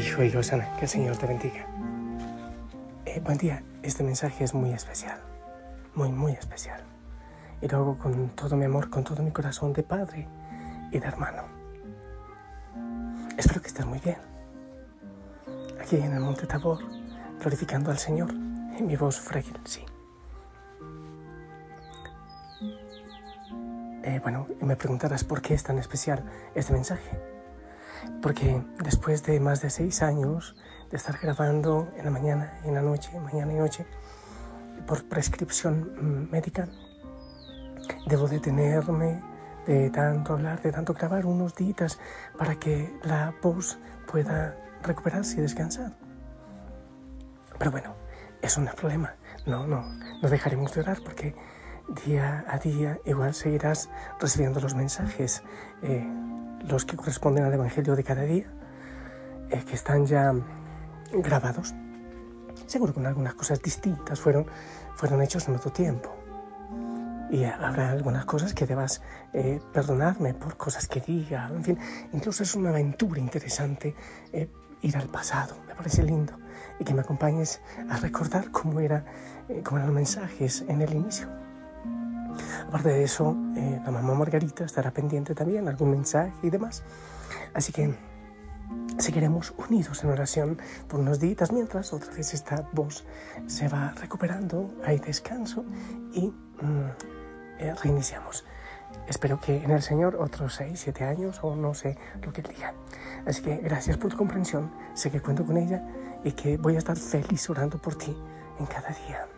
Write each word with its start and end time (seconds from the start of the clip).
Hijo 0.00 0.24
y 0.24 0.34
Osana, 0.34 0.76
que 0.76 0.86
el 0.86 0.88
Señor 0.88 1.18
te 1.18 1.26
bendiga. 1.26 1.66
Eh, 3.04 3.20
buen 3.22 3.36
día, 3.36 3.62
este 3.82 4.02
mensaje 4.02 4.44
es 4.44 4.54
muy 4.54 4.72
especial, 4.72 5.20
muy, 5.94 6.10
muy 6.10 6.32
especial. 6.32 6.80
Y 7.60 7.68
lo 7.68 7.76
hago 7.76 7.98
con 7.98 8.30
todo 8.30 8.56
mi 8.56 8.64
amor, 8.64 8.88
con 8.88 9.04
todo 9.04 9.22
mi 9.22 9.30
corazón 9.30 9.74
de 9.74 9.82
padre 9.82 10.26
y 10.90 10.98
de 10.98 11.06
hermano. 11.06 11.42
Espero 13.36 13.60
que 13.60 13.68
estés 13.68 13.84
muy 13.84 13.98
bien. 13.98 14.16
Aquí 15.78 15.96
en 15.96 16.14
el 16.14 16.20
Monte 16.20 16.46
Tabor, 16.46 16.78
glorificando 17.38 17.90
al 17.90 17.98
Señor, 17.98 18.30
en 18.30 18.86
mi 18.86 18.96
voz 18.96 19.20
frágil, 19.20 19.60
sí. 19.64 19.84
Eh, 24.02 24.18
bueno, 24.22 24.46
me 24.62 24.76
preguntarás 24.76 25.24
por 25.24 25.42
qué 25.42 25.52
es 25.52 25.62
tan 25.62 25.78
especial 25.78 26.24
este 26.54 26.72
mensaje 26.72 27.39
porque 28.22 28.62
después 28.82 29.22
de 29.24 29.40
más 29.40 29.62
de 29.62 29.70
seis 29.70 30.02
años 30.02 30.56
de 30.90 30.96
estar 30.96 31.18
grabando 31.18 31.88
en 31.96 32.04
la 32.04 32.10
mañana 32.10 32.60
y 32.64 32.68
en 32.68 32.74
la 32.74 32.82
noche, 32.82 33.18
mañana 33.20 33.52
y 33.52 33.56
noche, 33.56 33.86
por 34.86 35.04
prescripción 35.04 36.28
médica, 36.30 36.68
debo 38.06 38.28
detenerme 38.28 39.22
de 39.66 39.90
tanto 39.90 40.32
hablar, 40.32 40.60
de 40.62 40.72
tanto 40.72 40.94
grabar 40.94 41.26
unos 41.26 41.54
días 41.54 41.98
para 42.36 42.56
que 42.56 42.92
la 43.02 43.34
voz 43.42 43.78
pueda 44.10 44.56
recuperarse 44.82 45.38
y 45.38 45.42
descansar. 45.42 45.92
Pero 47.58 47.70
bueno, 47.70 47.94
eso 48.42 48.60
no 48.60 48.68
es 48.68 48.74
problema. 48.74 49.14
No, 49.46 49.66
no, 49.66 49.82
no 50.22 50.28
dejaremos 50.28 50.74
de 50.74 50.80
orar 50.80 50.98
porque 51.04 51.34
día 52.04 52.44
a 52.48 52.58
día 52.58 52.98
igual 53.04 53.34
seguirás 53.34 53.90
recibiendo 54.18 54.60
los 54.60 54.74
mensajes. 54.74 55.42
Eh, 55.82 56.06
los 56.68 56.84
que 56.84 56.96
corresponden 56.96 57.44
al 57.44 57.52
Evangelio 57.52 57.96
de 57.96 58.04
cada 58.04 58.22
día, 58.22 58.46
eh, 59.50 59.64
que 59.64 59.74
están 59.74 60.06
ya 60.06 60.34
grabados. 61.12 61.74
Seguro 62.66 62.94
que 62.94 63.00
algunas 63.04 63.34
cosas 63.34 63.60
distintas 63.62 64.20
fueron, 64.20 64.46
fueron 64.94 65.22
hechos 65.22 65.48
en 65.48 65.56
otro 65.56 65.72
tiempo. 65.72 66.16
Y 67.30 67.44
habrá 67.44 67.90
algunas 67.90 68.24
cosas 68.24 68.54
que 68.54 68.66
debas 68.66 69.02
eh, 69.32 69.60
perdonarme 69.72 70.34
por 70.34 70.56
cosas 70.56 70.88
que 70.88 71.00
diga. 71.00 71.48
En 71.48 71.62
fin, 71.62 71.78
incluso 72.12 72.42
es 72.42 72.54
una 72.54 72.70
aventura 72.70 73.20
interesante 73.20 73.94
eh, 74.32 74.50
ir 74.82 74.96
al 74.96 75.08
pasado. 75.08 75.56
Me 75.68 75.74
parece 75.74 76.02
lindo. 76.02 76.32
Y 76.80 76.84
que 76.84 76.94
me 76.94 77.02
acompañes 77.02 77.60
a 77.88 77.98
recordar 77.98 78.50
cómo, 78.50 78.80
era, 78.80 79.04
cómo 79.64 79.78
eran 79.78 79.88
los 79.88 79.94
mensajes 79.94 80.64
en 80.66 80.82
el 80.82 80.92
inicio. 80.92 81.28
Aparte 82.68 82.90
de 82.90 83.02
eso, 83.02 83.36
eh, 83.56 83.80
la 83.84 83.90
mamá 83.90 84.14
Margarita 84.14 84.64
estará 84.64 84.90
pendiente 84.90 85.34
también, 85.34 85.68
algún 85.68 85.90
mensaje 85.90 86.32
y 86.42 86.50
demás. 86.50 86.82
Así 87.54 87.72
que 87.72 87.94
seguiremos 88.98 89.52
unidos 89.56 90.04
en 90.04 90.10
oración 90.10 90.58
por 90.88 91.00
unos 91.00 91.20
días 91.20 91.52
mientras 91.52 91.92
otra 91.92 92.12
vez 92.12 92.34
esta 92.34 92.68
voz 92.72 93.04
se 93.46 93.68
va 93.68 93.92
recuperando, 94.00 94.70
hay 94.84 94.98
descanso 94.98 95.64
y 96.12 96.28
mm, 96.28 96.90
eh, 97.58 97.74
reiniciamos. 97.82 98.44
Espero 99.08 99.40
que 99.40 99.56
en 99.62 99.70
el 99.70 99.82
Señor 99.82 100.16
otros 100.16 100.54
6, 100.54 100.78
7 100.78 101.04
años 101.04 101.40
o 101.42 101.56
no 101.56 101.74
sé 101.74 101.96
lo 102.22 102.32
que 102.32 102.42
diga. 102.42 102.74
Así 103.26 103.42
que 103.42 103.56
gracias 103.56 103.96
por 103.96 104.10
tu 104.10 104.16
comprensión, 104.16 104.70
sé 104.94 105.10
que 105.10 105.20
cuento 105.20 105.44
con 105.44 105.56
ella 105.56 105.82
y 106.24 106.32
que 106.32 106.56
voy 106.56 106.76
a 106.76 106.78
estar 106.78 106.96
feliz 106.96 107.48
orando 107.50 107.78
por 107.78 107.96
ti 107.96 108.16
en 108.58 108.66
cada 108.66 108.88
día. 109.06 109.29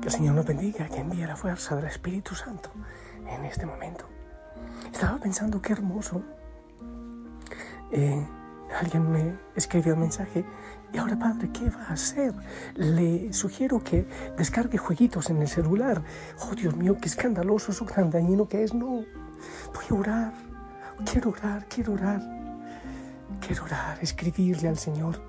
Que 0.00 0.08
el 0.08 0.10
Señor 0.10 0.34
nos 0.34 0.46
bendiga, 0.46 0.88
que 0.88 1.00
envíe 1.00 1.26
la 1.26 1.36
fuerza 1.36 1.76
del 1.76 1.86
Espíritu 1.86 2.34
Santo 2.34 2.70
en 3.28 3.44
este 3.44 3.64
momento. 3.64 4.06
Estaba 4.92 5.18
pensando 5.18 5.62
qué 5.62 5.72
hermoso. 5.72 6.22
Eh, 7.92 8.26
alguien 8.78 9.10
me 9.10 9.38
escribió 9.54 9.94
un 9.94 10.00
mensaje. 10.00 10.44
Y 10.92 10.98
ahora, 10.98 11.18
padre, 11.18 11.50
¿qué 11.52 11.70
va 11.70 11.84
a 11.88 11.92
hacer? 11.94 12.34
Le 12.74 13.32
sugiero 13.32 13.82
que 13.82 14.06
descargue 14.36 14.78
jueguitos 14.78 15.30
en 15.30 15.40
el 15.42 15.48
celular. 15.48 16.02
Oh, 16.40 16.54
Dios 16.54 16.76
mío, 16.76 16.96
qué 17.00 17.08
escandaloso, 17.08 17.72
eso 17.72 17.84
tan 17.84 18.10
dañino 18.10 18.48
que 18.48 18.62
es. 18.62 18.74
No, 18.74 19.04
voy 19.74 19.84
a 19.90 19.94
orar. 19.94 20.32
Quiero 21.10 21.30
orar, 21.30 21.66
quiero 21.66 21.94
orar. 21.94 22.20
Quiero 23.44 23.64
orar, 23.64 23.98
escribirle 24.00 24.68
al 24.68 24.78
Señor. 24.78 25.20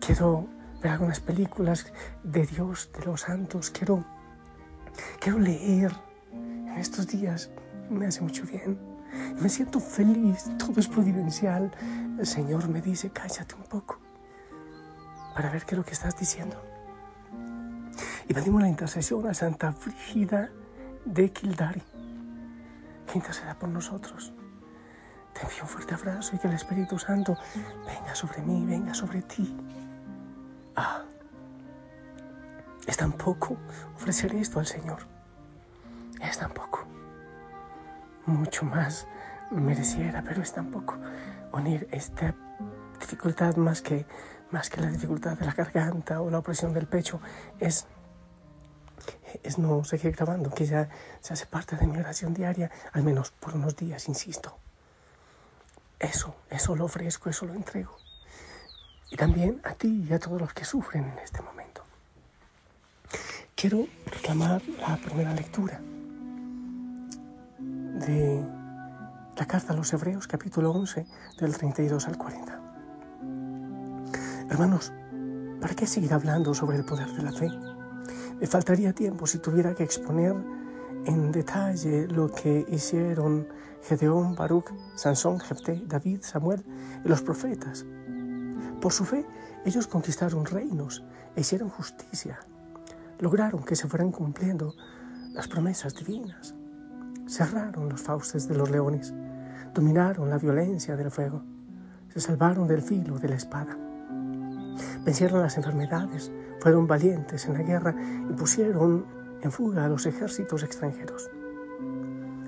Quiero 0.00 0.46
ver 0.82 0.92
algunas 0.92 1.20
películas 1.20 1.92
de 2.22 2.46
Dios, 2.46 2.90
de 2.98 3.04
los 3.06 3.22
santos. 3.22 3.70
Quiero, 3.70 4.04
quiero 5.20 5.38
leer 5.38 5.92
en 6.32 6.68
estos 6.78 7.06
días. 7.06 7.50
Me 7.90 8.06
hace 8.06 8.20
mucho 8.20 8.44
bien. 8.44 8.78
Me 9.40 9.48
siento 9.48 9.80
feliz. 9.80 10.44
Todo 10.58 10.80
es 10.80 10.88
providencial. 10.88 11.70
El 12.18 12.26
Señor 12.26 12.68
me 12.68 12.80
dice, 12.80 13.10
cállate 13.10 13.54
un 13.54 13.64
poco 13.64 13.98
para 15.34 15.50
ver 15.50 15.64
qué 15.64 15.74
es 15.74 15.78
lo 15.78 15.84
que 15.84 15.92
estás 15.92 16.18
diciendo. 16.18 16.60
Y 18.28 18.34
pedimos 18.34 18.60
la 18.60 18.68
intercesión 18.68 19.26
a 19.26 19.34
Santa 19.34 19.72
Frígida 19.72 20.50
de 21.04 21.30
Kildari, 21.30 21.82
que 23.06 23.18
interceda 23.18 23.58
por 23.58 23.68
nosotros. 23.68 24.32
Te 25.32 25.42
envío 25.42 25.62
un 25.62 25.68
fuerte 25.68 25.94
abrazo 25.94 26.34
y 26.34 26.38
que 26.38 26.48
el 26.48 26.54
Espíritu 26.54 26.98
Santo 26.98 27.36
venga 27.86 28.14
sobre 28.14 28.42
mí, 28.42 28.66
venga 28.66 28.92
sobre 28.92 29.22
ti. 29.22 29.56
Es 32.86 32.96
tan 32.96 33.12
poco 33.12 33.56
ofrecer 33.96 34.34
esto 34.34 34.60
al 34.60 34.66
Señor. 34.66 35.00
Es 36.22 36.38
tan 36.38 36.50
poco. 36.52 36.86
Mucho 38.26 38.64
más 38.64 39.06
mereciera, 39.50 40.22
pero 40.22 40.42
es 40.42 40.52
tan 40.52 40.70
poco 40.70 40.96
unir 41.52 41.88
esta 41.90 42.34
dificultad 42.98 43.56
más 43.56 43.82
que, 43.82 44.06
más 44.50 44.70
que 44.70 44.80
la 44.80 44.88
dificultad 44.88 45.36
de 45.36 45.46
la 45.46 45.52
garganta 45.52 46.20
o 46.20 46.30
la 46.30 46.38
opresión 46.38 46.72
del 46.72 46.86
pecho. 46.86 47.20
Es, 47.60 47.86
es 49.42 49.58
no 49.58 49.84
seguir 49.84 50.16
grabando, 50.16 50.50
que 50.50 50.66
ya 50.66 50.88
se 51.20 51.34
hace 51.34 51.46
parte 51.46 51.76
de 51.76 51.86
mi 51.86 51.98
oración 51.98 52.32
diaria, 52.34 52.70
al 52.92 53.02
menos 53.02 53.30
por 53.32 53.54
unos 53.54 53.76
días, 53.76 54.08
insisto. 54.08 54.58
Eso, 55.98 56.34
eso 56.48 56.74
lo 56.74 56.86
ofrezco, 56.86 57.28
eso 57.28 57.44
lo 57.44 57.54
entrego 57.54 58.07
y 59.10 59.16
también 59.16 59.60
a 59.64 59.74
ti 59.74 60.04
y 60.08 60.12
a 60.12 60.18
todos 60.18 60.40
los 60.40 60.52
que 60.52 60.64
sufren 60.64 61.04
en 61.04 61.18
este 61.18 61.42
momento. 61.42 61.82
Quiero 63.54 63.86
reclamar 64.06 64.62
la 64.78 64.96
primera 64.96 65.34
lectura 65.34 65.80
de 67.58 68.44
la 69.36 69.46
carta 69.46 69.72
a 69.72 69.76
los 69.76 69.92
Hebreos, 69.92 70.26
capítulo 70.26 70.70
11, 70.70 71.06
del 71.40 71.56
32 71.56 72.06
al 72.06 72.18
40. 72.18 72.60
Hermanos, 74.50 74.92
¿para 75.60 75.74
qué 75.74 75.86
seguir 75.86 76.12
hablando 76.12 76.54
sobre 76.54 76.76
el 76.76 76.84
poder 76.84 77.08
de 77.08 77.22
la 77.22 77.32
fe? 77.32 77.50
Me 78.40 78.46
faltaría 78.46 78.92
tiempo 78.92 79.26
si 79.26 79.38
tuviera 79.38 79.74
que 79.74 79.82
exponer 79.82 80.34
en 81.06 81.32
detalle 81.32 82.06
lo 82.06 82.30
que 82.30 82.64
hicieron 82.68 83.48
Gedeón, 83.82 84.34
Baruch, 84.34 84.72
Sansón, 84.94 85.40
Jefté, 85.40 85.82
David, 85.86 86.20
Samuel 86.22 86.64
y 87.04 87.08
los 87.08 87.22
profetas 87.22 87.84
por 88.80 88.92
su 88.92 89.04
fe, 89.04 89.26
ellos 89.64 89.86
conquistaron 89.86 90.46
reinos 90.46 91.04
e 91.34 91.40
hicieron 91.40 91.68
justicia. 91.68 92.38
Lograron 93.18 93.64
que 93.64 93.74
se 93.74 93.88
fueran 93.88 94.12
cumpliendo 94.12 94.74
las 95.32 95.48
promesas 95.48 95.94
divinas. 95.94 96.54
Cerraron 97.26 97.88
los 97.88 98.00
fauces 98.00 98.46
de 98.46 98.54
los 98.54 98.70
leones. 98.70 99.12
Dominaron 99.74 100.30
la 100.30 100.38
violencia 100.38 100.96
del 100.96 101.10
fuego. 101.10 101.42
Se 102.08 102.20
salvaron 102.20 102.68
del 102.68 102.82
filo 102.82 103.18
de 103.18 103.28
la 103.28 103.34
espada. 103.34 103.76
Vencieron 105.04 105.42
las 105.42 105.56
enfermedades. 105.56 106.30
Fueron 106.60 106.86
valientes 106.86 107.46
en 107.46 107.54
la 107.54 107.62
guerra 107.62 107.94
y 108.30 108.32
pusieron 108.34 109.04
en 109.42 109.52
fuga 109.52 109.84
a 109.84 109.88
los 109.88 110.06
ejércitos 110.06 110.62
extranjeros. 110.62 111.28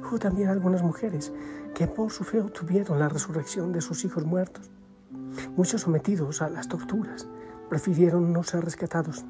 Hubo 0.00 0.18
también 0.18 0.48
algunas 0.48 0.82
mujeres 0.82 1.32
que 1.74 1.86
por 1.86 2.10
su 2.10 2.24
fe 2.24 2.40
obtuvieron 2.40 2.98
la 2.98 3.08
resurrección 3.08 3.72
de 3.72 3.80
sus 3.80 4.04
hijos 4.04 4.24
muertos 4.24 4.70
Muchos 5.56 5.82
sometidos 5.82 6.42
a 6.42 6.48
las 6.48 6.68
torturas 6.68 7.28
prefirieron 7.68 8.32
no 8.32 8.42
ser 8.42 8.64
rescatados 8.64 9.24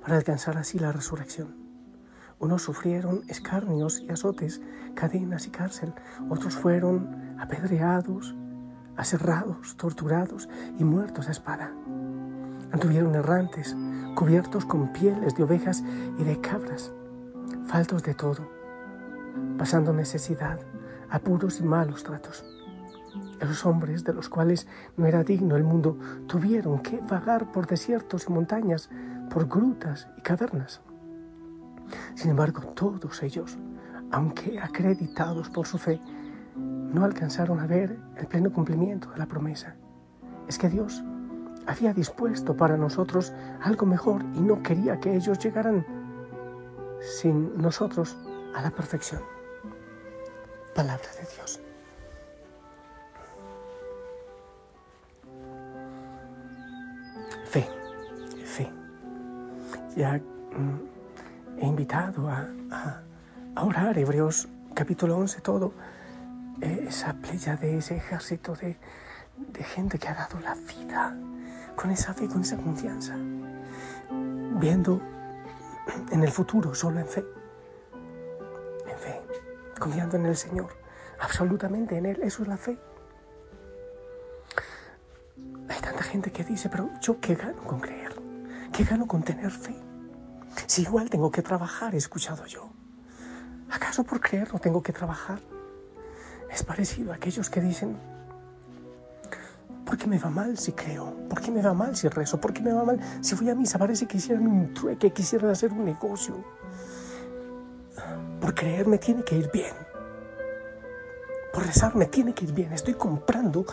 para 0.00 0.16
alcanzar 0.16 0.56
así 0.58 0.78
la 0.78 0.92
resurrección. 0.92 1.56
Unos 2.38 2.62
sufrieron 2.62 3.22
escarnios 3.28 4.00
y 4.00 4.10
azotes, 4.10 4.60
cadenas 4.94 5.46
y 5.46 5.50
cárcel. 5.50 5.94
Otros 6.28 6.56
fueron 6.56 7.36
apedreados, 7.38 8.34
aserrados, 8.96 9.76
torturados 9.76 10.48
y 10.78 10.84
muertos 10.84 11.28
a 11.28 11.32
espada. 11.32 11.72
Anduvieron 12.72 13.14
errantes, 13.14 13.76
cubiertos 14.14 14.66
con 14.66 14.92
pieles 14.92 15.34
de 15.36 15.44
ovejas 15.44 15.82
y 16.18 16.24
de 16.24 16.40
cabras, 16.40 16.92
faltos 17.66 18.02
de 18.02 18.14
todo, 18.14 18.48
pasando 19.56 19.92
necesidad, 19.92 20.60
apuros 21.08 21.60
y 21.60 21.62
malos 21.62 22.02
tratos. 22.02 22.44
Los 23.40 23.64
hombres 23.66 24.04
de 24.04 24.12
los 24.12 24.28
cuales 24.28 24.66
no 24.96 25.06
era 25.06 25.24
digno 25.24 25.56
el 25.56 25.64
mundo 25.64 25.98
tuvieron 26.26 26.80
que 26.80 26.98
vagar 26.98 27.52
por 27.52 27.66
desiertos 27.66 28.26
y 28.28 28.32
montañas, 28.32 28.90
por 29.30 29.48
grutas 29.48 30.08
y 30.16 30.22
cavernas. 30.22 30.80
Sin 32.14 32.30
embargo, 32.30 32.62
todos 32.74 33.22
ellos, 33.22 33.58
aunque 34.10 34.58
acreditados 34.60 35.50
por 35.50 35.66
su 35.66 35.78
fe, 35.78 36.00
no 36.56 37.04
alcanzaron 37.04 37.60
a 37.60 37.66
ver 37.66 37.98
el 38.16 38.26
pleno 38.26 38.52
cumplimiento 38.52 39.10
de 39.10 39.18
la 39.18 39.26
promesa. 39.26 39.74
Es 40.48 40.58
que 40.58 40.68
Dios 40.68 41.02
había 41.66 41.92
dispuesto 41.92 42.56
para 42.56 42.76
nosotros 42.76 43.32
algo 43.62 43.86
mejor 43.86 44.22
y 44.34 44.40
no 44.40 44.62
quería 44.62 45.00
que 45.00 45.14
ellos 45.14 45.38
llegaran 45.38 45.84
sin 47.00 47.56
nosotros 47.56 48.16
a 48.54 48.62
la 48.62 48.70
perfección. 48.70 49.22
Palabra 50.74 51.08
de 51.20 51.26
Dios. 51.36 51.63
Ya 59.96 60.14
mm, 60.18 61.60
he 61.60 61.66
invitado 61.66 62.28
a, 62.28 62.48
orar 63.56 63.96
Hebreos 63.96 64.48
capítulo 64.74 65.16
11 65.16 65.40
todo, 65.40 65.72
eh, 66.60 66.86
esa 66.88 67.14
playa 67.14 67.56
de 67.56 67.78
ese 67.78 67.96
ejército 67.96 68.56
de, 68.56 68.76
de 69.36 69.62
gente 69.62 69.98
que 69.98 70.08
ha 70.08 70.14
dado 70.14 70.40
la 70.40 70.54
vida 70.54 71.16
con 71.76 71.90
esa 71.90 72.12
fe, 72.14 72.26
con 72.26 72.40
esa 72.40 72.56
confianza, 72.56 73.14
viendo 74.60 75.00
en 76.10 76.22
el 76.22 76.30
futuro 76.30 76.74
solo 76.74 76.98
en 77.00 77.06
fe, 77.06 77.24
en 78.86 78.98
fe, 78.98 79.22
confiando 79.78 80.16
en 80.16 80.26
el 80.26 80.36
Señor, 80.36 80.70
absolutamente 81.20 81.96
en 81.96 82.06
Él, 82.06 82.20
eso 82.22 82.42
es 82.42 82.48
la 82.48 82.56
fe. 82.56 82.78
Hay 85.68 85.80
tanta 85.80 86.02
gente 86.02 86.32
que 86.32 86.44
dice, 86.44 86.68
pero 86.68 86.90
yo 87.00 87.20
qué 87.20 87.34
gano 87.34 87.62
con 87.64 87.80
creer, 87.80 88.03
qué 88.74 88.82
gano 88.82 89.06
con 89.06 89.22
tener 89.22 89.52
fe, 89.52 89.76
si 90.66 90.82
igual 90.82 91.08
tengo 91.08 91.30
que 91.30 91.42
trabajar, 91.42 91.94
he 91.94 91.98
escuchado 91.98 92.44
yo. 92.46 92.70
¿Acaso 93.70 94.02
por 94.02 94.20
creer 94.20 94.52
no 94.52 94.58
tengo 94.58 94.82
que 94.82 94.92
trabajar? 94.92 95.38
Es 96.50 96.64
parecido 96.64 97.12
a 97.12 97.14
aquellos 97.14 97.48
que 97.50 97.60
dicen, 97.60 97.96
¿Por 99.86 99.98
qué 99.98 100.08
me 100.08 100.18
va 100.18 100.28
mal 100.28 100.58
si 100.58 100.72
creo? 100.72 101.14
¿Por 101.28 101.40
qué 101.40 101.52
me 101.52 101.62
va 101.62 101.72
mal 101.72 101.94
si 101.94 102.08
rezo? 102.08 102.40
¿Por 102.40 102.52
qué 102.52 102.62
me 102.62 102.72
va 102.72 102.84
mal 102.84 102.98
si 103.20 103.36
voy 103.36 103.50
a 103.50 103.54
misa? 103.54 103.78
Parece 103.78 104.06
que 104.06 104.16
quisieran 104.16 104.46
un 104.46 104.74
trueque, 104.74 105.12
quisieran 105.12 105.50
hacer 105.50 105.70
un 105.70 105.84
negocio. 105.84 106.42
Por 108.40 108.54
creer 108.54 108.88
me 108.88 108.98
tiene 108.98 109.22
que 109.22 109.36
ir 109.36 109.50
bien. 109.52 109.74
Por 111.52 111.64
rezar 111.64 111.94
me 111.94 112.06
tiene 112.06 112.34
que 112.34 112.46
ir 112.46 112.52
bien. 112.52 112.72
Estoy 112.72 112.94
comprando 112.94 113.66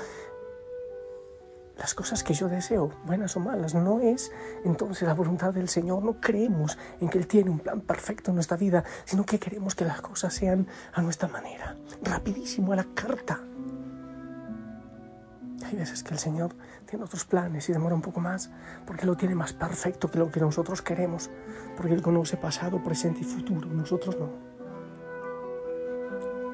las 1.81 1.95
cosas 1.95 2.24
que 2.24 2.36
yo 2.36 2.48
deseo, 2.48 2.92
buenas 3.06 3.36
o 3.36 3.39
malas. 3.39 3.74
No 3.74 4.00
es 4.01 4.31
entonces 4.63 5.07
la 5.07 5.16
voluntad 5.16 5.51
del 5.51 5.68
Señor. 5.68 6.04
No 6.04 6.22
creemos 6.22 6.78
en 7.00 7.10
que 7.10 7.18
Él 7.18 7.25
tiene 7.25 7.50
un 7.50 7.57
plan 7.57 7.81
perfecto 7.81 8.30
en 8.30 8.36
nuestra 8.36 8.56
vida, 8.56 8.83
sino 9.04 9.25
que 9.25 9.39
queremos 9.39 9.74
que 9.74 9.83
las 9.83 10.00
cosas 10.00 10.31
sean 10.31 10.68
a 10.94 11.01
nuestra 11.01 11.28
manera. 11.28 11.75
Rapidísimo, 12.04 12.74
a 12.74 12.75
la 12.75 12.83
carta. 12.94 13.39
Hay 15.66 15.75
veces 15.75 16.04
que 16.04 16.13
el 16.13 16.19
Señor 16.19 16.56
tiene 16.86 17.04
otros 17.04 17.25
planes 17.25 17.68
y 17.68 17.74
demora 17.74 17.95
un 17.95 18.01
poco 18.04 18.19
más 18.19 18.51
porque 18.86 19.07
lo 19.07 19.18
tiene 19.18 19.33
más 19.33 19.54
perfecto 19.54 20.12
que 20.12 20.19
lo 20.19 20.30
que 20.30 20.39
nosotros 20.39 20.83
queremos, 20.83 21.31
porque 21.75 21.94
Él 21.94 22.04
conoce 22.04 22.38
pasado, 22.38 22.83
presente 22.83 23.22
y 23.22 23.24
futuro, 23.24 23.68
nosotros 23.68 24.18
no. 24.19 24.30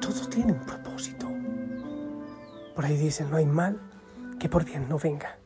Todo 0.00 0.26
tiene 0.30 0.52
un 0.52 0.60
propósito. 0.60 1.28
Por 2.74 2.86
ahí 2.86 2.96
dicen, 2.96 3.28
no 3.30 3.36
hay 3.36 3.44
mal 3.44 3.87
que 4.38 4.48
por 4.48 4.64
bien 4.64 4.88
no 4.88 4.98
venga. 4.98 5.36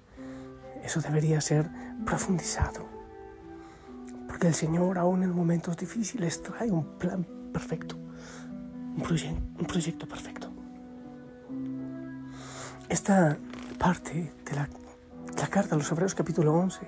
Eso 0.82 1.00
debería 1.00 1.40
ser 1.40 1.68
profundizado, 2.04 2.86
porque 4.28 4.48
el 4.48 4.54
Señor 4.54 4.98
aún 4.98 5.22
en 5.22 5.32
momentos 5.32 5.76
difíciles 5.76 6.42
trae 6.42 6.70
un 6.70 6.98
plan 6.98 7.24
perfecto, 7.52 7.96
un, 7.96 9.66
proyecto 9.66 10.06
perfecto. 10.08 10.50
Esta 12.88 13.38
parte 13.78 14.32
de 14.44 14.54
la, 14.54 14.68
carta 15.48 15.74
a 15.74 15.78
los 15.78 15.90
Hebreos 15.90 16.14
capítulo 16.14 16.54
11, 16.54 16.80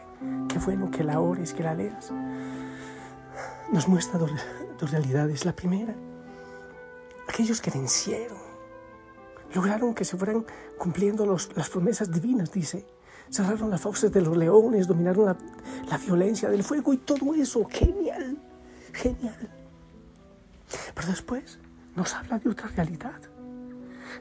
qué 0.48 0.58
bueno 0.58 0.90
que 0.90 1.04
la 1.04 1.20
ores, 1.20 1.52
que 1.52 1.62
la 1.62 1.74
leas, 1.74 2.12
nos 3.72 3.88
muestra 3.88 4.18
dos, 4.18 4.30
realidades. 4.90 5.44
La 5.44 5.54
primera, 5.54 5.94
aquellos 7.28 7.60
que 7.60 7.70
vencieron, 7.70 8.38
lograron 9.54 9.94
que 9.94 10.04
se 10.04 10.16
fueran 10.16 10.44
cumpliendo 10.78 11.24
las 11.26 11.68
promesas 11.70 12.10
divinas, 12.10 12.52
dice. 12.52 12.86
Cerraron 13.30 13.70
las 13.70 13.80
fauces 13.80 14.12
de 14.12 14.20
los 14.20 14.36
leones, 14.36 14.86
dominaron 14.86 15.24
la, 15.24 15.36
la 15.88 15.98
violencia 15.98 16.50
del 16.50 16.62
fuego 16.62 16.92
y 16.92 16.98
todo 16.98 17.34
eso. 17.34 17.64
Genial, 17.70 18.38
genial. 18.92 19.50
Pero 20.94 21.08
después 21.08 21.58
nos 21.96 22.14
habla 22.14 22.38
de 22.38 22.50
otra 22.50 22.68
realidad. 22.68 23.20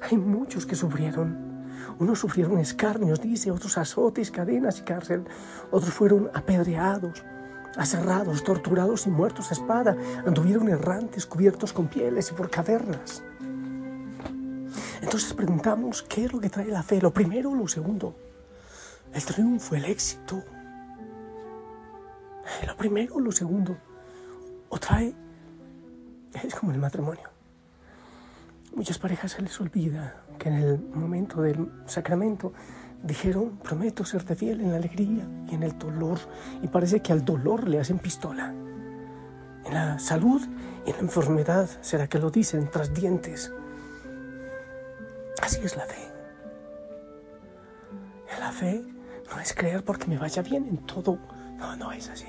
Hay 0.10 0.18
muchos 0.18 0.66
que 0.66 0.76
sufrieron 0.76 1.54
unos 2.00 2.20
sufrieron 2.20 2.58
escarnios, 2.58 3.22
dice, 3.22 3.52
otros 3.52 3.78
azotes, 3.78 4.32
cadenas 4.32 4.80
y 4.80 4.82
cárcel. 4.84 5.24
Otros 5.72 5.94
fueron 5.94 6.30
apedreados, 6.34 7.24
aserrados, 7.76 8.44
torturados 8.44 9.06
y 9.06 9.10
muertos 9.10 9.52
a 9.52 9.54
espada. 9.54 9.96
Anduvieron 10.26 10.70
errantes, 10.70 11.26
cubiertos 11.26 11.74
con 11.74 11.88
pieles 11.88 12.32
y 12.32 12.34
por 12.34 12.50
cavernas. 12.50 13.24
Entonces 15.04 15.34
preguntamos, 15.34 16.02
¿qué 16.02 16.24
es 16.24 16.32
lo 16.32 16.40
que 16.40 16.50
trae 16.50 16.68
la 16.68 16.82
fe? 16.82 17.02
¿Lo 17.02 17.12
primero 17.12 17.52
o 17.52 17.56
lo 17.56 17.68
segundo? 17.68 18.16
El 19.14 19.24
triunfo, 19.26 19.76
el 19.76 19.84
éxito. 19.84 20.42
¿Lo 22.66 22.78
primero 22.78 23.16
o 23.16 23.20
lo 23.20 23.34
segundo? 23.34 23.78
¿O 24.70 24.80
trae? 24.80 25.14
Es 26.42 26.56
como 26.56 26.72
el 26.72 26.80
matrimonio. 26.80 27.30
Muchas 28.74 28.98
parejas 28.98 29.34
se 29.34 29.42
les 29.42 29.60
olvida 29.60 30.24
que 30.40 30.48
en 30.48 30.56
el 30.56 30.80
momento 30.80 31.42
del 31.42 31.70
sacramento 31.86 32.54
dijeron, 33.04 33.58
prometo 33.58 34.06
serte 34.06 34.36
fiel 34.36 34.62
en 34.62 34.72
la 34.72 34.78
alegría 34.78 35.28
y 35.52 35.56
en 35.56 35.64
el 35.64 35.78
dolor. 35.78 36.18
Y 36.62 36.70
parece 36.70 37.02
que 37.02 37.12
al 37.12 37.26
dolor 37.26 37.68
le 37.68 37.82
hacen 37.82 38.00
pistola. 38.00 38.54
En 39.66 39.74
la 39.74 40.00
salud 40.00 40.42
y 40.86 40.92
en 40.92 40.96
la 40.96 41.02
enfermedad 41.02 41.70
será 41.82 42.08
que 42.08 42.20
lo 42.20 42.30
dicen 42.30 42.70
tras 42.72 42.94
dientes. 42.94 43.52
Así 45.44 45.60
es 45.62 45.76
la 45.76 45.86
fe. 45.86 46.08
La 48.40 48.50
fe 48.54 48.82
no 49.30 49.42
es 49.42 49.54
creer 49.54 49.84
porque 49.84 50.08
me 50.08 50.18
vaya 50.18 50.42
bien 50.42 50.66
en 50.70 50.78
todo. 50.86 51.20
No, 51.58 51.76
no 51.76 51.92
es 51.92 52.08
así. 52.08 52.28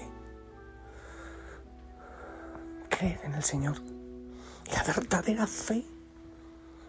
Creer 2.89 3.21
en 3.23 3.35
el 3.35 3.45
Señor. 3.45 3.77
La 4.73 4.83
verdadera 4.83 5.47
fe 5.47 5.85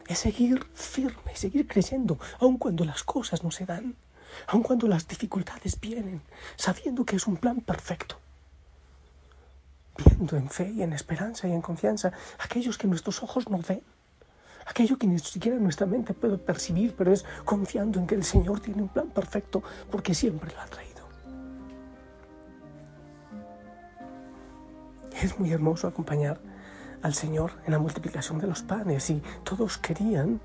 es 0.08 0.18
seguir 0.18 0.66
firme, 0.74 1.36
seguir 1.36 1.68
creyendo, 1.68 2.18
aun 2.40 2.58
cuando 2.58 2.86
las 2.86 3.04
cosas 3.04 3.44
no 3.44 3.52
se 3.52 3.68
dan, 3.68 3.96
aun 4.48 4.64
cuando 4.64 4.88
las 4.88 5.08
dificultades 5.08 5.80
vienen, 5.80 6.24
sabiendo 6.56 7.06
que 7.06 7.18
es 7.18 7.28
un 7.28 7.38
plan 7.38 7.62
perfecto. 7.62 8.18
Viendo 10.04 10.38
en 10.38 10.50
fe 10.50 10.72
y 10.72 10.82
en 10.82 10.94
esperanza 10.94 11.48
y 11.48 11.52
en 11.52 11.62
confianza 11.62 12.14
aquellos 12.40 12.80
que 12.80 12.88
nuestros 12.88 13.22
ojos 13.22 13.48
no 13.48 13.60
ven, 13.60 13.84
aquello 14.66 14.98
que 14.98 15.08
ni 15.08 15.20
siquiera 15.20 15.58
nuestra 15.58 15.86
mente 15.86 16.14
puede 16.14 16.38
percibir, 16.38 16.96
pero 16.96 17.14
es 17.14 17.24
confiando 17.46 18.00
en 18.00 18.08
que 18.08 18.16
el 18.16 18.24
Señor 18.24 18.60
tiene 18.60 18.82
un 18.82 18.90
plan 18.90 19.08
perfecto 19.08 19.64
porque 19.90 20.14
siempre 20.14 20.52
lo 20.54 20.62
ha 20.62 20.66
traído. 20.66 20.96
Es 25.22 25.40
muy 25.40 25.52
hermoso 25.52 25.88
acompañar 25.88 26.40
al 27.02 27.14
Señor 27.14 27.52
en 27.66 27.72
la 27.72 27.80
multiplicación 27.80 28.40
de 28.40 28.48
los 28.48 28.64
panes 28.64 29.10
y 29.10 29.22
todos 29.44 29.78
querían 29.78 30.42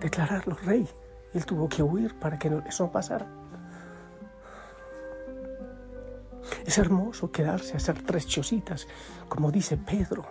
declararlo 0.00 0.56
rey. 0.64 0.88
Él 1.34 1.44
tuvo 1.44 1.68
que 1.68 1.82
huir 1.82 2.14
para 2.18 2.38
que 2.38 2.48
eso 2.66 2.84
no 2.84 2.92
pasara. 2.92 3.26
Es 6.64 6.78
hermoso 6.78 7.30
quedarse 7.30 7.74
a 7.74 7.76
hacer 7.76 8.02
tres 8.02 8.26
chocitas, 8.26 8.86
como 9.28 9.50
dice 9.50 9.76
Pedro, 9.76 10.24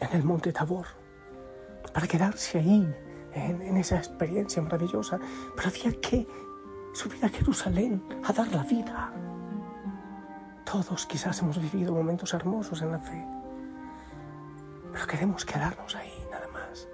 en 0.00 0.16
el 0.16 0.24
monte 0.24 0.52
Tabor, 0.52 0.86
para 1.90 2.06
quedarse 2.06 2.58
ahí, 2.58 2.94
en, 3.34 3.76
esa 3.76 3.96
experiencia 3.96 4.62
maravillosa. 4.62 5.18
Pero 5.56 5.68
había 5.68 6.00
que 6.00 6.26
subir 6.92 7.24
a 7.24 7.28
Jerusalén 7.28 8.02
a 8.24 8.32
dar 8.32 8.48
la 8.48 8.62
vida. 8.62 9.12
Todos 10.64 11.06
quizás 11.06 11.40
hemos 11.40 11.60
vivido 11.60 11.92
momentos 11.92 12.34
hermosos 12.34 12.82
en 12.82 12.92
la 12.92 12.98
fe 12.98 13.38
pero 14.92 15.06
queremos 15.06 15.44
quedarnos 15.44 15.94
ahí 15.94 16.12
nada 16.30 16.48
más. 16.48 16.88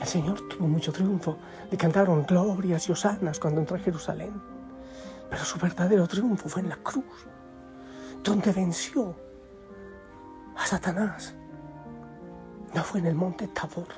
El 0.00 0.06
Señor 0.06 0.46
tuvo 0.48 0.68
mucho 0.68 0.92
triunfo. 0.92 1.38
Le 1.70 1.76
cantaron 1.76 2.24
glorias 2.24 2.88
y 2.88 2.92
osanas 2.92 3.38
cuando 3.38 3.60
entró 3.60 3.76
a 3.76 3.80
Jerusalén. 3.80 4.40
Pero 5.30 5.44
su 5.44 5.58
verdadero 5.58 6.06
triunfo 6.06 6.48
fue 6.48 6.62
en 6.62 6.68
la 6.68 6.76
cruz, 6.76 7.26
donde 8.22 8.52
venció 8.52 9.14
a 10.56 10.66
Satanás. 10.66 11.34
No 12.74 12.84
fue 12.84 13.00
en 13.00 13.06
el 13.06 13.14
monte 13.14 13.48
Tabor. 13.48 13.88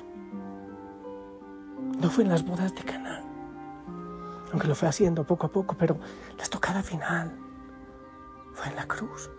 No 1.99 2.09
fue 2.09 2.23
en 2.23 2.29
las 2.29 2.45
bodas 2.45 2.73
de 2.73 2.83
Caná. 2.83 3.23
Aunque 4.51 4.67
lo 4.67 4.75
fue 4.75 4.87
haciendo 4.87 5.25
poco 5.25 5.47
a 5.47 5.51
poco, 5.51 5.75
pero 5.77 5.97
la 6.37 6.43
estocada 6.43 6.83
final 6.83 7.37
fue 8.53 8.67
en 8.67 8.75
la 8.75 8.87
cruz 8.87 9.29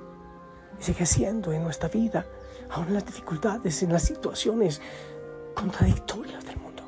sigue 0.83 1.07
siendo 1.07 1.53
en 1.53 1.63
nuestra 1.63 1.89
vida, 1.89 2.27
aún 2.71 2.89
en 2.89 2.95
las 2.95 3.07
dificultades, 3.07 3.83
en 3.83 3.93
las 3.93 4.03
situaciones 4.03 4.81
contradictorias 5.55 6.45
del 6.45 6.57
mundo, 6.57 6.83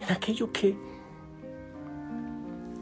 en 0.00 0.12
aquello 0.12 0.50
que, 0.50 0.76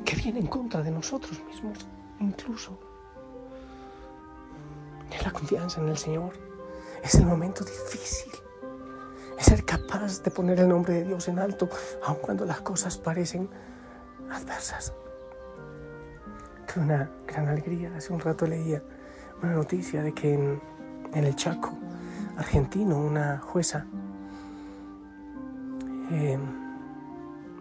que 0.05 0.17
viene 0.17 0.39
en 0.39 0.47
contra 0.47 0.83
de 0.83 0.91
nosotros 0.93 1.43
mismos, 1.45 1.79
incluso. 2.21 2.79
Es 5.11 5.25
la 5.25 5.33
confianza 5.33 5.81
en 5.81 5.89
el 5.89 5.99
Señor. 5.99 6.33
Es 7.05 7.17
el 7.17 7.27
momento 7.27 7.63
difícil. 7.65 8.33
Es 9.39 9.45
ser 9.45 9.63
capaz 9.67 10.23
de 10.23 10.31
poner 10.31 10.59
el 10.61 10.69
nombre 10.69 10.95
de 10.95 11.05
Dios 11.05 11.29
en 11.29 11.39
alto, 11.39 11.69
aun 12.03 12.17
cuando 12.17 12.47
las 12.47 12.63
cosas 12.63 12.97
parecen 12.97 13.51
adversas. 14.31 14.95
Tuve 16.67 16.85
una 16.85 17.11
gran 17.27 17.49
alegría. 17.49 17.93
Hace 17.95 18.15
un 18.15 18.21
rato 18.21 18.47
leía 18.47 18.83
una 19.43 19.53
noticia 19.53 20.03
de 20.03 20.15
que 20.15 20.33
en, 20.33 20.63
el 21.13 21.37
Chaco 21.37 21.77
argentino 22.39 22.99
una 22.99 23.39
jueza 23.39 23.87
eh, 26.11 26.39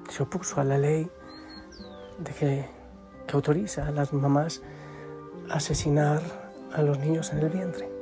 se 0.10 0.24
opuso 0.24 0.62
a 0.62 0.64
la 0.64 0.78
ley 0.78 1.12
de 2.18 2.32
que, 2.32 2.70
que 3.28 3.36
autoriza 3.36 3.88
a 3.88 3.92
las 3.92 4.14
mamás 4.14 4.64
asesinar 5.52 6.22
a 6.74 6.82
los 6.82 6.98
niños 6.98 7.32
en 7.34 7.40
el 7.40 7.50
vientre. 7.50 7.93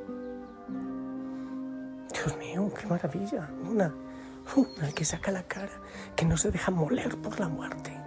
Dios 2.23 2.37
mío, 2.37 2.71
qué 2.79 2.85
maravilla. 2.85 3.49
Una, 3.67 3.93
una 4.55 4.91
que 4.93 5.05
saca 5.05 5.31
la 5.31 5.43
cara, 5.43 5.71
que 6.15 6.25
no 6.25 6.37
se 6.37 6.51
deja 6.51 6.69
moler 6.69 7.17
por 7.17 7.39
la 7.39 7.47
muerte. 7.47 7.97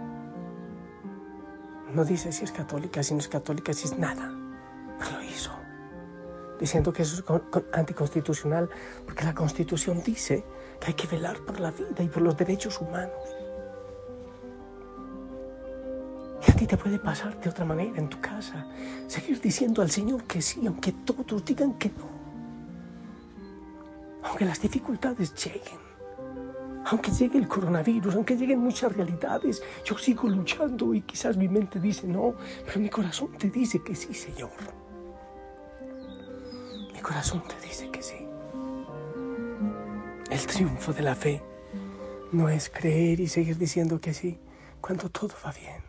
No 1.92 2.04
dice 2.04 2.30
si 2.30 2.44
es 2.44 2.52
católica, 2.52 3.02
si 3.02 3.14
no 3.14 3.20
es 3.20 3.28
católica, 3.28 3.72
si 3.72 3.86
es 3.86 3.98
nada. 3.98 4.32
Pero 4.98 5.18
lo 5.18 5.22
hizo. 5.22 5.50
Diciendo 6.60 6.92
que 6.92 7.02
eso 7.02 7.24
es 7.26 7.64
anticonstitucional, 7.72 8.70
porque 9.04 9.24
la 9.24 9.34
Constitución 9.34 10.00
dice 10.04 10.44
que 10.80 10.86
hay 10.88 10.94
que 10.94 11.08
velar 11.08 11.38
por 11.40 11.58
la 11.58 11.72
vida 11.72 12.02
y 12.02 12.08
por 12.08 12.22
los 12.22 12.36
derechos 12.36 12.80
humanos. 12.80 13.12
Y 16.46 16.50
a 16.50 16.54
ti 16.54 16.66
te 16.66 16.76
puede 16.76 17.00
pasar 17.00 17.40
de 17.40 17.50
otra 17.50 17.64
manera 17.64 17.98
en 17.98 18.08
tu 18.08 18.20
casa. 18.20 18.66
Seguir 19.08 19.40
diciendo 19.40 19.82
al 19.82 19.90
Señor 19.90 20.22
que 20.24 20.40
sí, 20.40 20.64
aunque 20.66 20.92
todos 20.92 21.44
digan 21.44 21.74
que 21.74 21.88
no. 21.88 22.13
Aunque 24.34 24.46
las 24.46 24.60
dificultades 24.60 25.32
lleguen 25.44 25.78
aunque 26.86 27.12
llegue 27.12 27.38
el 27.38 27.46
coronavirus, 27.46 28.16
aunque 28.16 28.36
lleguen 28.36 28.58
muchas 28.58 28.92
realidades, 28.92 29.62
yo 29.84 29.96
sigo 29.96 30.28
luchando 30.28 30.92
y 30.92 31.02
quizás 31.02 31.36
mi 31.36 31.48
mente 31.48 31.78
dice 31.80 32.06
no, 32.06 32.34
pero 32.66 32.80
mi 32.80 32.90
corazón 32.90 33.32
te 33.38 33.48
dice 33.48 33.80
que 33.82 33.94
sí, 33.94 34.12
Señor. 34.12 34.50
Mi 36.92 37.00
corazón 37.00 37.44
te 37.48 37.58
dice 37.66 37.90
que 37.90 38.02
sí. 38.02 38.26
El 40.30 40.46
triunfo 40.46 40.92
de 40.92 41.02
la 41.02 41.14
fe 41.14 41.42
no 42.32 42.48
es 42.48 42.68
creer 42.68 43.20
y 43.20 43.28
seguir 43.28 43.56
diciendo 43.56 44.00
que 44.00 44.12
sí 44.12 44.38
cuando 44.80 45.08
todo 45.08 45.34
va 45.46 45.52
bien. 45.52 45.82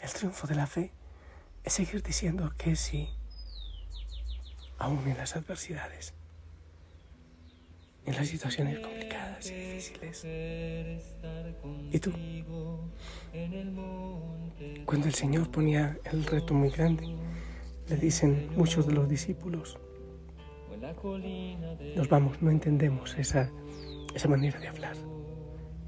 El 0.00 0.10
triunfo 0.12 0.48
de 0.48 0.56
la 0.56 0.66
fe 0.66 0.92
es 1.62 1.72
seguir 1.72 2.02
diciendo 2.02 2.52
que 2.58 2.74
sí, 2.76 3.08
aún 4.78 5.06
en 5.06 5.16
las 5.16 5.36
adversidades 5.36 6.12
en 8.06 8.14
las 8.14 8.28
situaciones 8.28 8.78
complicadas 8.80 9.50
y 9.50 9.54
difíciles. 9.54 10.26
¿Y 11.92 11.98
tú? 11.98 12.12
Cuando 14.84 15.06
el 15.06 15.14
Señor 15.14 15.50
ponía 15.50 15.98
el 16.10 16.24
reto 16.24 16.54
muy 16.54 16.70
grande, 16.70 17.14
le 17.88 17.96
dicen 17.96 18.50
muchos 18.56 18.86
de 18.86 18.94
los 18.94 19.08
discípulos, 19.08 19.78
nos 21.96 22.08
vamos, 22.08 22.40
no 22.40 22.50
entendemos 22.50 23.16
esa, 23.18 23.50
esa 24.14 24.28
manera 24.28 24.58
de 24.58 24.68
hablar. 24.68 24.96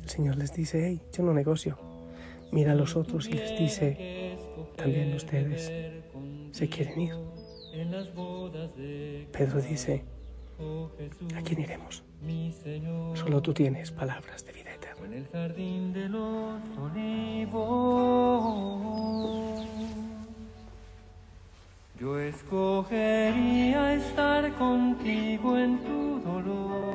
El 0.02 0.08
Señor 0.08 0.36
les 0.36 0.52
dice, 0.52 0.86
hey, 0.86 1.00
yo 1.12 1.22
no 1.22 1.32
negocio. 1.32 1.78
Mira 2.50 2.72
a 2.72 2.74
los 2.74 2.96
otros 2.96 3.28
y 3.28 3.32
les 3.32 3.58
dice, 3.58 4.36
también 4.76 5.14
ustedes 5.14 5.72
se 6.50 6.68
quieren 6.68 7.00
ir. 7.00 7.14
Pedro 9.32 9.62
dice, 9.62 10.04
¿A 11.36 11.42
quién 11.42 11.60
iremos? 11.60 12.02
Solo 13.14 13.42
tú 13.42 13.52
tienes 13.52 13.90
palabras 13.90 14.44
de 14.44 14.52
vida 14.52 14.72
eterna. 14.74 15.06
En 15.06 15.12
el 15.14 15.26
jardín 15.28 15.92
de 15.92 16.08
los 16.08 16.62
olivos, 16.78 17.72
yo 21.98 22.18
escogería 22.20 23.94
estar 23.94 24.52
contigo 24.54 25.58
en 25.58 25.78
tu 25.78 26.20
dolor. 26.20 26.92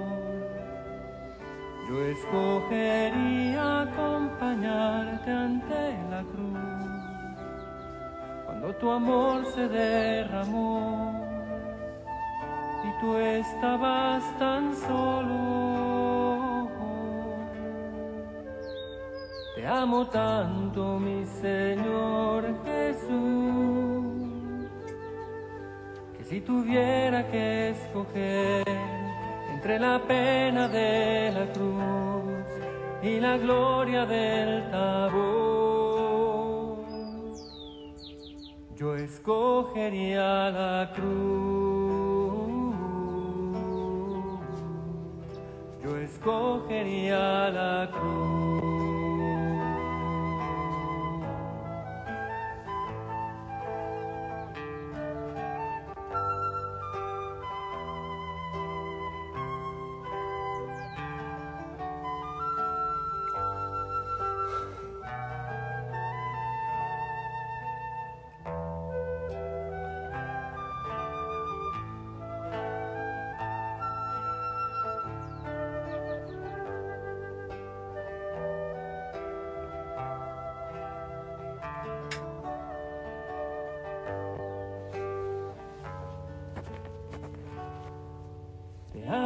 Yo 1.90 2.06
escogería 2.06 3.82
acompañarte 3.82 5.32
ante 5.32 5.98
la 6.10 6.24
cruz. 6.24 6.58
Cuando 8.46 8.76
tu 8.76 8.92
amor 8.92 9.46
se 9.54 9.68
derramó 9.68 11.07
tú 13.00 13.16
estabas 13.18 14.24
tan 14.40 14.76
solo. 14.76 16.70
Te 19.56 19.68
amo 19.68 20.08
tanto, 20.08 21.00
mi 21.00 21.26
Señor 21.26 22.46
Jesús, 22.64 24.06
que 26.18 26.24
si 26.24 26.42
tuviera 26.42 27.28
que 27.28 27.70
escoger 27.72 28.64
entre 29.54 29.80
la 29.80 30.00
pena 30.08 30.68
de 30.68 31.32
la 31.32 31.52
cruz 31.54 32.24
y 33.02 33.20
la 33.20 33.38
gloria 33.38 34.06
del 34.06 34.70
tabor, 34.72 35.58
yo 38.76 38.96
escogería 38.96 40.52
la 40.52 40.92
cruz. 40.96 41.67
Escogería 46.18 47.50
la 47.52 47.90
cruz. 47.92 48.47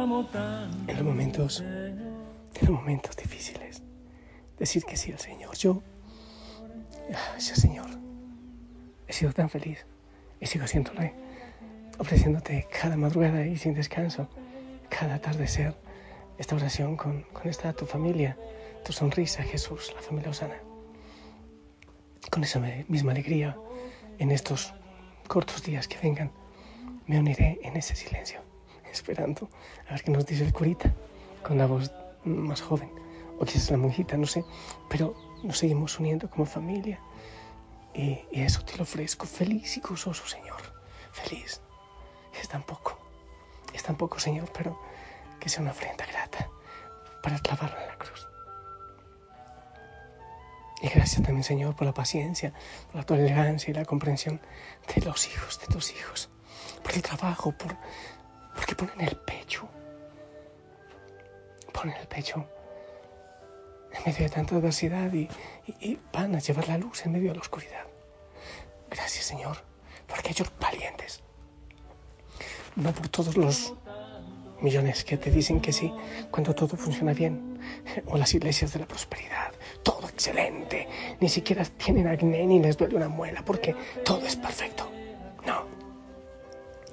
En 0.02 0.96
los 0.96 1.04
momentos, 1.04 1.60
en 1.60 2.12
los 2.60 2.70
momentos 2.70 3.16
difíciles, 3.16 3.84
decir 4.58 4.82
que 4.82 4.96
sí 4.96 5.12
al 5.12 5.20
Señor. 5.20 5.56
Yo, 5.56 5.80
sí, 7.38 7.54
Señor, 7.54 7.86
he 9.06 9.12
sido 9.12 9.32
tan 9.32 9.48
feliz 9.48 9.86
y 10.40 10.46
sigo 10.46 10.66
siéndole, 10.66 11.14
ofreciéndote 11.98 12.66
cada 12.80 12.96
madrugada 12.96 13.46
y 13.46 13.56
sin 13.56 13.74
descanso, 13.74 14.28
cada 14.88 15.14
atardecer, 15.14 15.76
esta 16.36 16.56
oración 16.56 16.96
con, 16.96 17.22
con 17.32 17.48
esta 17.48 17.72
tu 17.72 17.86
familia, 17.86 18.36
tu 18.84 18.92
sonrisa, 18.92 19.44
Jesús, 19.44 19.92
la 19.94 20.02
familia 20.02 20.30
Osana. 20.30 20.56
Con 22.28 22.42
esa 22.42 22.60
misma 22.88 23.12
alegría 23.12 23.56
en 24.18 24.32
estos 24.32 24.74
cortos 25.28 25.62
días 25.62 25.86
que 25.86 25.98
vengan, 26.02 26.32
me 27.06 27.20
uniré 27.20 27.60
en 27.62 27.76
ese 27.76 27.94
silencio 27.94 28.51
esperando 28.92 29.48
a 29.88 29.92
ver 29.92 30.02
qué 30.02 30.10
nos 30.10 30.26
dice 30.26 30.44
el 30.44 30.52
curita 30.52 30.94
con 31.42 31.58
la 31.58 31.66
voz 31.66 31.90
más 32.24 32.60
joven, 32.60 32.90
o 33.38 33.44
quizás 33.44 33.70
la 33.70 33.76
monjita, 33.76 34.16
no 34.16 34.26
sé, 34.26 34.44
pero 34.88 35.14
nos 35.42 35.58
seguimos 35.58 35.98
uniendo 35.98 36.30
como 36.30 36.46
familia. 36.46 37.00
Y, 37.94 38.20
eso 38.32 38.64
te 38.64 38.76
lo 38.76 38.84
ofrezco, 38.84 39.26
feliz 39.26 39.76
y 39.76 39.80
gozoso, 39.80 40.26
Señor, 40.26 40.60
feliz. 41.12 41.60
Es 42.40 42.48
tan 42.48 42.62
poco, 42.62 42.98
es 43.74 43.82
tan 43.82 43.96
poco, 43.96 44.18
Señor, 44.18 44.50
pero 44.56 44.78
que 45.38 45.48
sea 45.48 45.60
una 45.62 45.72
ofrenda 45.72 46.06
grata 46.06 46.48
para 47.22 47.38
clavarlo 47.38 47.78
en 47.78 47.88
la 47.88 47.98
cruz. 47.98 48.28
Y 50.80 50.88
gracias 50.88 51.22
también, 51.22 51.44
Señor, 51.44 51.76
por 51.76 51.86
la 51.86 51.94
paciencia, 51.94 52.52
por 52.86 52.96
la 52.96 53.06
tolerancia 53.06 53.70
y 53.70 53.74
la 53.74 53.84
comprensión 53.84 54.40
de 54.94 55.02
los 55.02 55.28
hijos, 55.28 55.60
de 55.60 55.66
tus 55.66 55.92
hijos, 55.92 56.30
por 56.82 56.92
el 56.92 57.02
trabajo, 57.02 57.52
por 57.52 57.76
porque 58.54 58.74
ponen 58.74 59.00
el 59.00 59.16
pecho. 59.16 59.68
ponen 61.72 61.96
el 61.96 62.06
pecho 62.06 62.46
en 63.94 64.02
medio 64.12 64.24
de 64.24 64.30
tanta 64.30 64.56
adversidad 64.56 65.12
y, 65.12 65.28
van 66.12 66.34
a 66.34 66.38
llevar 66.38 66.68
la 66.68 66.78
luz 66.78 67.04
en 67.04 67.12
medio 67.12 67.28
de 67.28 67.36
la 67.36 67.40
oscuridad. 67.40 67.86
Gracias 68.90 69.24
Señor 69.24 69.56
por 70.06 70.18
aquellos 70.18 70.50
valientes. 70.60 71.22
No 72.76 72.92
por 72.92 73.08
todos 73.08 73.36
los 73.36 73.74
millones 74.60 75.04
que 75.04 75.16
te 75.16 75.30
dicen 75.30 75.60
que 75.60 75.72
sí 75.72 75.92
cuando 76.30 76.54
todo 76.54 76.76
funciona 76.76 77.12
bien. 77.12 77.60
O 78.06 78.16
las 78.16 78.34
iglesias 78.34 78.72
de 78.72 78.80
la 78.80 78.86
prosperidad. 78.86 79.52
Todo 79.82 80.08
excelente. 80.08 80.88
Ni 81.20 81.28
siquiera 81.28 81.64
tienen 81.64 82.08
acné 82.08 82.46
ni 82.46 82.60
les 82.60 82.76
duele 82.76 82.96
una 82.96 83.08
muela 83.08 83.44
porque 83.44 83.74
todo 84.04 84.26
es 84.26 84.36
perfecto. 84.36 84.90
No. 85.46 85.64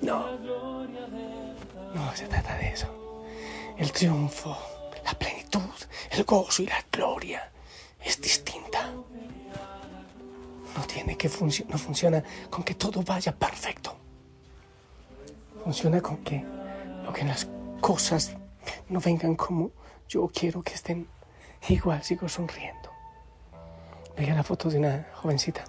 No. 0.02 1.29
No 1.94 2.16
se 2.16 2.28
trata 2.28 2.56
de 2.58 2.70
eso. 2.70 2.88
El 3.78 3.92
triunfo, 3.92 4.58
la 5.04 5.14
plenitud, 5.14 5.62
el 6.12 6.24
gozo 6.24 6.64
y 6.64 6.68
la 6.68 6.84
gloria 6.92 7.52
es 8.04 8.20
distinta. 8.22 8.92
No 10.76 10.84
tiene 10.86 11.18
que 11.18 11.30
no 11.68 11.78
funciona 11.78 12.24
con 12.50 12.64
que 12.64 12.76
todo 12.76 13.02
vaya 13.04 13.36
perfecto. 13.36 13.96
Funciona 15.64 16.02
con 16.02 16.18
que 16.18 16.44
que 17.14 17.24
las 17.26 17.48
cosas 17.82 18.36
no 18.88 19.00
vengan 19.00 19.36
como 19.36 19.72
yo 20.08 20.30
quiero 20.34 20.62
que 20.62 20.74
estén. 20.74 21.08
Igual 21.68 22.04
sigo 22.04 22.30
sonriendo. 22.30 22.90
Veía 24.16 24.34
la 24.34 24.44
foto 24.44 24.70
de 24.70 24.80
una 24.80 25.08
jovencita 25.14 25.64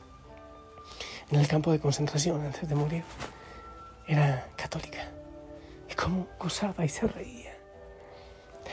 en 1.31 1.41
el 1.41 1.47
campo 1.47 1.73
de 1.73 1.81
concentración 1.81 2.45
antes 2.45 2.69
de 2.69 2.75
morir. 2.75 3.05
Era 4.07 4.47
católica. 4.57 5.09
Cómo 6.03 6.29
gozaba 6.39 6.85
y 6.85 6.89
se 6.89 7.07
reía. 7.07 7.53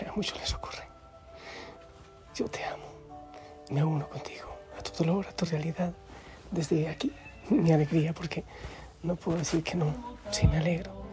A 0.08 0.16
muchos 0.16 0.40
les 0.40 0.54
ocurre. 0.54 0.88
Yo 2.34 2.46
te 2.46 2.64
amo. 2.64 2.86
Me 3.70 3.84
uno 3.84 4.08
contigo, 4.08 4.56
a 4.78 4.82
tu 4.82 5.04
dolor, 5.04 5.28
a 5.28 5.32
tu 5.34 5.46
realidad. 5.46 5.92
Desde 6.52 6.88
aquí, 6.88 7.12
mi 7.50 7.72
alegría, 7.72 8.14
porque 8.14 8.46
no 9.04 9.16
puedo 9.16 9.40
decir 9.40 9.64
que 9.64 9.76
no. 9.76 10.18
Sí, 10.32 10.48
me 10.48 10.58
alegro. 10.58 11.04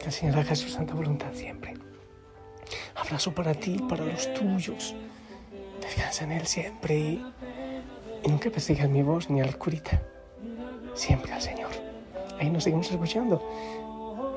Que 0.00 0.06
el 0.06 0.12
Señor 0.12 0.38
haga 0.38 0.56
su 0.56 0.68
santa 0.68 0.94
voluntad 0.94 1.32
siempre. 1.32 1.74
Abrazo 2.96 3.32
para 3.32 3.54
ti, 3.54 3.78
para 3.88 4.04
los 4.04 4.32
tuyos. 4.34 4.96
Descansa 5.80 6.24
en 6.24 6.32
Él 6.32 6.46
siempre 6.46 6.96
y, 6.96 7.32
y 8.24 8.28
nunca 8.28 8.50
persigas 8.50 8.88
mi 8.88 9.02
voz 9.02 9.30
ni 9.30 9.40
al 9.40 9.56
curita. 9.58 10.00
Siempre 10.94 11.32
al 11.32 11.42
Señor. 11.42 11.70
Ahí 12.40 12.50
nos 12.50 12.64
seguimos 12.64 12.90
escuchando. 12.90 13.40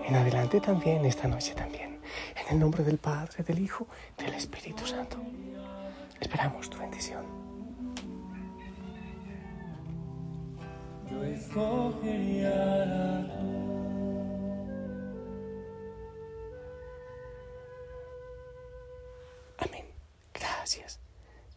En 0.07 0.15
adelante 0.15 0.61
también, 0.61 1.03
esta 1.03 1.27
noche 1.27 1.53
también. 1.53 1.99
En 2.41 2.53
el 2.53 2.59
nombre 2.59 2.81
del 2.81 2.97
Padre, 2.97 3.43
del 3.43 3.59
Hijo, 3.59 3.87
del 4.17 4.33
Espíritu 4.35 4.87
Santo. 4.87 5.17
Esperamos 6.21 6.69
tu 6.69 6.77
bendición. 6.77 7.25
Yo 11.11 11.23
escogería 11.25 12.55
la 12.85 13.17
Amén. 19.57 19.85
Gracias. 20.33 21.01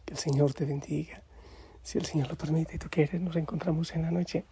Que 0.03 0.13
el 0.13 0.19
Señor 0.19 0.53
te 0.53 0.65
bendiga. 0.65 1.23
Si 1.83 1.97
el 1.97 2.05
Señor 2.05 2.27
lo 2.27 2.35
permite 2.35 2.75
y 2.75 2.79
tú 2.79 2.89
quieres, 2.89 3.21
nos 3.21 3.37
encontramos 3.37 3.95
en 3.95 4.01
la 4.01 4.11
noche 4.11 4.43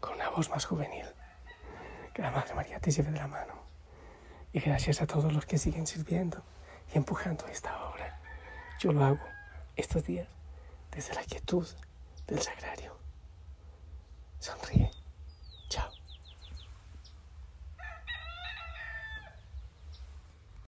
con 0.00 0.16
una 0.16 0.28
voz 0.28 0.50
más 0.50 0.66
juvenil. 0.66 1.06
Que 2.18 2.22
la 2.22 2.32
Madre 2.32 2.52
María 2.52 2.80
te 2.80 2.90
lleve 2.90 3.12
de 3.12 3.18
la 3.18 3.28
mano. 3.28 3.54
Y 4.52 4.58
gracias 4.58 5.00
a 5.00 5.06
todos 5.06 5.32
los 5.32 5.46
que 5.46 5.56
siguen 5.56 5.86
sirviendo 5.86 6.42
y 6.92 6.98
empujando 6.98 7.46
esta 7.46 7.84
obra. 7.84 8.18
Yo 8.80 8.92
lo 8.92 9.04
hago 9.04 9.20
estos 9.76 10.02
días 10.02 10.26
desde 10.90 11.14
la 11.14 11.22
quietud 11.22 11.64
del 12.26 12.42
sagrario. 12.42 12.96
Sonríe. 14.40 14.87